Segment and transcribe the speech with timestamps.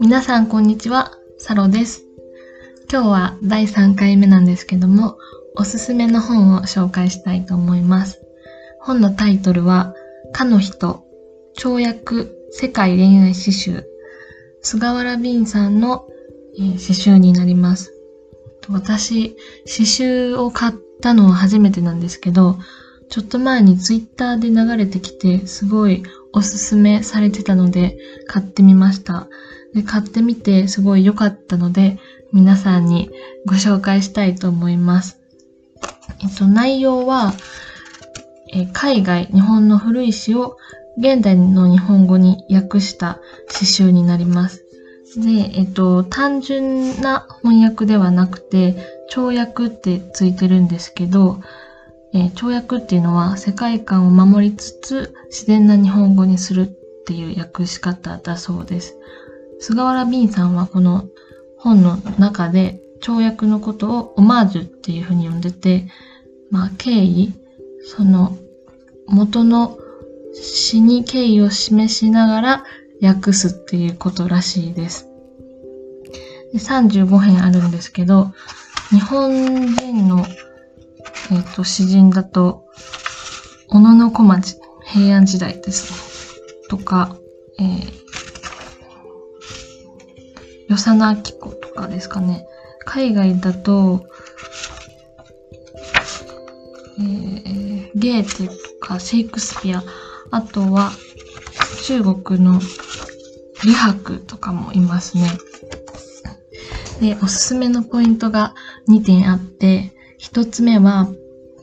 [0.00, 2.04] 皆さんこんにちは、サロです。
[2.90, 5.18] 今日は第3回目なんですけども、
[5.56, 8.20] おすすめの本を紹介したいと思います。
[8.80, 9.94] 本のタイトルは、
[10.32, 11.04] かの人、
[11.56, 13.84] 跳躍世界恋愛詩集、
[14.60, 16.08] 菅原敏さんの、
[16.58, 17.92] えー、詩集になります。
[18.68, 19.36] 私、
[19.66, 22.56] 詩集を買ったのは初めてなんですけど、
[23.14, 27.96] ちょっと前にツイッターで流れてきて、すごいおすすめされてたので、
[28.26, 29.28] 買ってみました。
[29.72, 32.00] で買ってみてすごい良かったので、
[32.32, 33.12] 皆さんに
[33.46, 35.20] ご紹介したいと思います。
[36.24, 37.34] えっと、内容は、
[38.52, 40.56] え海外、日本の古い詩を
[40.98, 44.64] 現代の日本語に訳した詩集になります。
[45.16, 48.74] で、えっと、単純な翻訳ではなくて、
[49.08, 51.38] 跳訳ってついてるんですけど、
[52.14, 56.66] えー、跳訳っていうのは世界観を守りつつ自然な日本語にするっ
[57.04, 58.96] ていう訳し方だそうです。
[59.58, 61.08] 菅原敏さんはこの
[61.58, 65.86] 本の中で跳躍のことをオマージュっていうふうに呼んでて、
[66.50, 67.32] まあ、敬意、
[67.84, 68.36] その
[69.06, 69.78] 元の
[70.32, 72.64] 詩に敬意を示しながら
[73.02, 75.08] 訳すっていうことらしいです。
[76.52, 78.32] で35編あるんですけど、
[78.90, 80.24] 日本人の、
[81.30, 82.64] えっ、ー、と詩人だと、
[83.68, 85.98] 小野小町、平安時代ですね。
[86.68, 87.16] とか、
[87.58, 88.04] えー、
[90.68, 92.46] 与謝野明子とかですかね。
[92.84, 94.04] 海外だと、
[96.98, 99.82] えー、ゲーテとかシェイクスピア、
[100.30, 100.92] あとは
[101.84, 105.30] 中国の李白とかもいますね。
[107.00, 108.54] で、おすすめのポイントが
[108.88, 109.93] 2点あって、
[110.24, 111.06] 1つ目は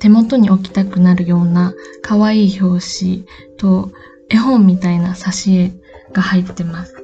[0.00, 1.72] 手元に置きたくなるような
[2.02, 3.90] 可愛い表紙と
[4.28, 5.72] 絵本みたいな挿絵
[6.12, 6.94] が入ってます。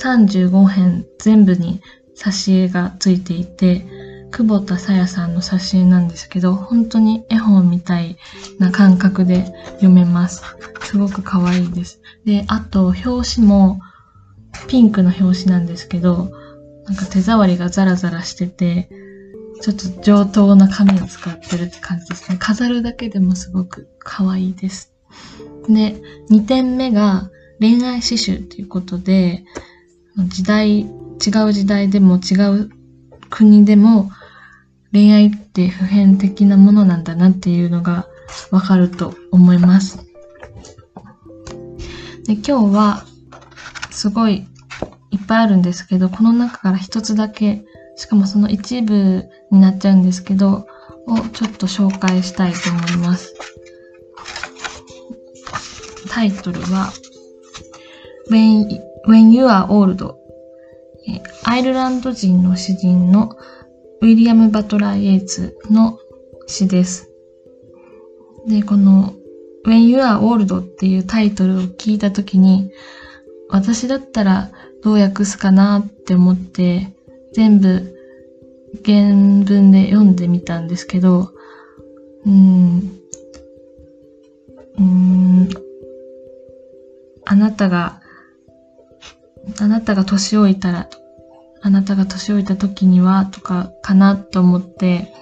[0.00, 1.80] 35編全部に
[2.16, 3.84] 挿絵がついていて、
[4.30, 8.16] 久保田さやさんの挿絵なんですけど、本当に絵本みたい
[8.60, 10.42] な感覚で読めます。
[10.84, 12.00] すごく可愛いです。
[12.24, 13.80] で、あと、表紙も
[14.68, 16.30] ピンクの表紙なんですけど、
[16.86, 18.88] なんか手触りがザラザラしてて、
[19.62, 22.36] ちょっと上等な紙を使ってるって感じですね。
[22.38, 24.92] 飾るだけでもすごく可愛いです。
[25.68, 25.94] で、
[26.30, 27.30] 2点目が
[27.60, 29.44] 恋愛詩集ということで、
[30.16, 30.86] 時代、違
[31.46, 32.70] う時代でも違う
[33.30, 34.10] 国でも
[34.92, 38.08] 恋愛って普遍的なものなんだなっていうのが
[38.50, 39.98] わかると思います。
[42.26, 43.04] で今日は
[43.90, 44.48] すごい
[45.12, 47.64] いっぱいあるんですけど、この中から一つだけ、
[47.96, 50.66] しかもその一部になっちゃうんですけど、
[51.06, 53.34] をちょっと紹介したいと思います。
[56.08, 56.92] タイトルは
[58.30, 60.14] When When You Are Old
[61.44, 63.36] アイルランド人の詩人の
[64.00, 65.98] ウィリアム・バトラー・イエーツの
[66.46, 67.10] 詩です。
[68.46, 69.14] で、この
[69.66, 72.70] When You Are Old っていうタイトルを聞いたときに、
[73.48, 74.50] 私だったら
[74.82, 76.88] どう訳すかなって思って、
[77.32, 77.96] 全部
[78.84, 81.30] 原文で読んでみたんですけど、
[82.26, 83.00] うん、
[84.78, 85.48] うん、
[87.24, 88.02] あなたが
[89.60, 90.88] あなたが年老いたら、
[91.60, 95.12] あなたが年老いた時にはとかかなと思って、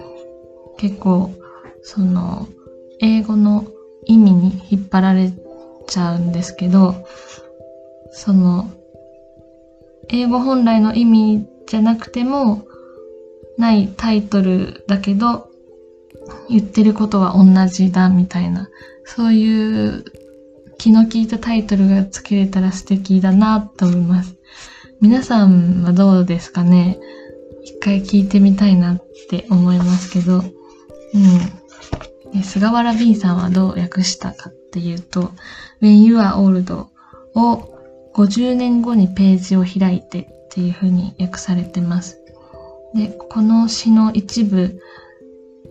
[0.78, 1.34] 結構、
[1.82, 2.48] その、
[3.00, 3.66] 英語の
[4.04, 5.32] 意味に引っ張られ
[5.86, 7.06] ちゃうんですけど、
[8.10, 8.70] その、
[10.08, 12.66] 英語本来の意味じゃなくても、
[13.56, 15.50] ないタイトルだけど、
[16.48, 18.68] 言ってることは同じだみたいな、
[19.04, 20.04] そういう
[20.78, 24.34] 気の利いたタイトルが付けれたら素敵だなと思います。
[25.00, 26.98] 皆さんはどうですかね？
[27.62, 30.42] 一回聞いてみたいなって思いますけど、
[32.34, 32.42] うん。
[32.42, 35.30] 菅原敏さんはどう訳したかっていうと、
[35.80, 36.86] When You Are Old
[37.36, 37.74] を
[38.14, 42.18] 50年後にページを開いてっていう風に訳されてます。
[42.92, 44.80] で、この詩の一部、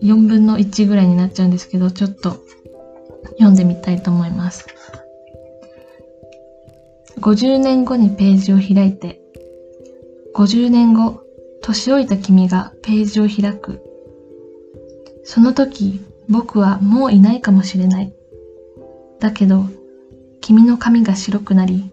[0.02, 2.38] 4分の1ぐらいになっちゃうんですけど、ちょっと
[3.32, 4.66] 読んでみたいと思います。
[7.18, 9.20] 50年後にページを開いて、
[10.34, 11.20] 50年後、
[11.60, 13.82] 年老いた君がページを開く。
[15.24, 16.00] その時、
[16.30, 18.14] 僕はもういないかもしれない。
[19.18, 19.66] だけど、
[20.40, 21.92] 君の髪が白くなり、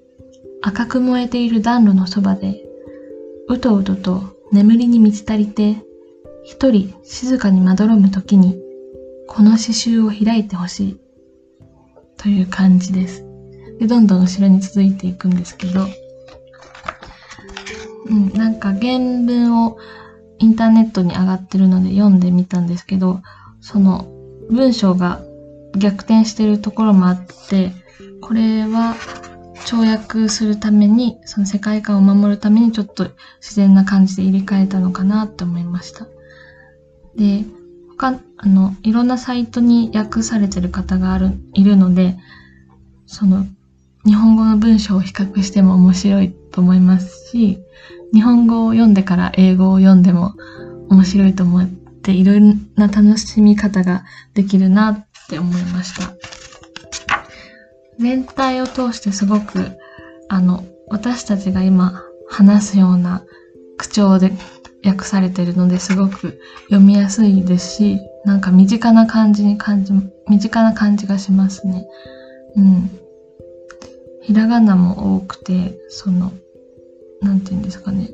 [0.62, 2.67] 赤く燃えている暖炉のそばで、
[3.50, 5.78] うとうとと眠りに満ち足りて、
[6.44, 8.58] 一人静かにまどろむ時に、
[9.28, 11.00] この刺繍を開いてほしい。
[12.18, 13.24] という感じです。
[13.80, 15.86] で、どんどん後ろに続いていくんですけど、
[18.10, 19.78] うん、なんか原文を
[20.40, 23.22] インターネットに上がってるので読んでみたんですけど、
[23.62, 24.08] その
[24.50, 25.22] 文章が
[25.78, 27.72] 逆転してるところもあって、
[28.22, 28.96] これは
[29.68, 33.12] 跳躍するために、その世界観を守るためにちょっと
[33.42, 36.08] 自然な感じで入れ替えたのかなって思いました。
[37.18, 37.44] で、
[37.98, 42.16] 他、あの、いろんなサイトに訳されてる方がある、いるので、
[43.08, 43.46] その、
[44.06, 47.60] 日本語の文章を比較しても面白いと思いますし、
[48.14, 50.34] 日本語を読んでから英語を読んでも
[50.90, 56.37] 面白いと思って、いろいろな楽しみ方ができるなって思いました。
[58.00, 59.72] 全体を通してすごく、
[60.30, 63.26] あの、私たちが今話すような
[63.78, 64.32] 口調で
[64.86, 69.94] 訳されてるのですごく読みやすいですし、なんか身近な感じに感じ、
[70.28, 71.88] 身近な感じがしますね。
[72.56, 72.90] うん。
[74.22, 76.32] ひらがなも多くて、その、
[77.22, 78.10] なんて言うんですかね。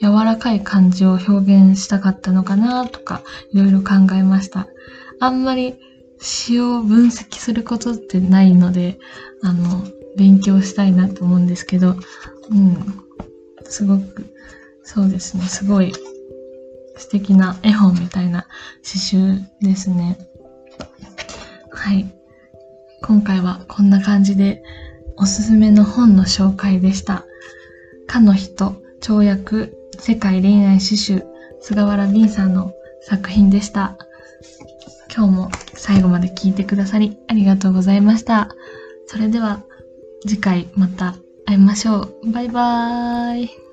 [0.00, 3.22] 柔らかい感じを表現したかったのかなとか、
[3.52, 4.68] いろいろ考えました。
[5.18, 5.74] あんまり
[6.18, 8.98] 詩を分析することってないので、
[9.42, 9.84] あの、
[10.16, 11.96] 勉強したいなと思うんですけど、
[12.50, 13.02] うん。
[13.64, 14.26] すごく、
[14.82, 15.92] そうですね、すごい
[16.96, 18.46] 素敵な絵本みたいな
[18.82, 20.18] 詩集ですね。
[21.70, 22.10] はい。
[23.02, 24.62] 今回はこんな感じで
[25.16, 27.24] おすすめの本の紹介でした。
[28.06, 31.24] かの人、跳躍、世界恋愛詩集、
[31.60, 32.72] 菅原敏さんの
[33.02, 33.96] 作品でした。
[35.16, 38.54] 今日も最後まで聞いてくださりありがとうございました。
[39.06, 39.62] それでは
[40.26, 41.14] 次回また
[41.46, 42.30] 会いましょう。
[42.30, 43.65] バイバーイ。